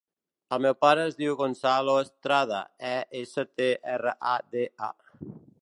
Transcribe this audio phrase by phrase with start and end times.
[0.55, 2.63] El meu pare es diu Gonzalo Estrada:
[2.95, 4.95] e, essa, te, erra, a, de, a.